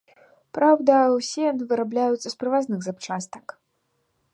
Праўда, 0.57 0.95
усе 1.17 1.41
яны 1.51 1.63
вырабляюцца 1.75 2.25
з 2.29 2.35
прывазных 2.41 2.79
запчастак. 2.87 3.45